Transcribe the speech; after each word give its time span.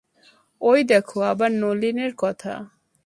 ঐ 0.61 0.73
দেখো, 0.83 1.17
আবার 1.23 1.49
নলিনের 1.55 2.13
কথা! 2.17 2.53